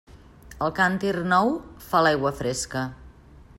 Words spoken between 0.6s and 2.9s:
El càntir nou fa l'aigua fresca.